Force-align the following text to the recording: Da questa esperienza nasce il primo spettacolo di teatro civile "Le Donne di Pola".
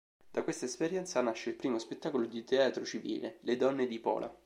Da 0.31 0.41
questa 0.41 0.65
esperienza 0.65 1.21
nasce 1.21 1.51
il 1.51 1.55
primo 1.57 1.77
spettacolo 1.77 2.25
di 2.25 2.43
teatro 2.43 2.83
civile 2.83 3.37
"Le 3.41 3.55
Donne 3.55 3.85
di 3.85 3.99
Pola". 3.99 4.35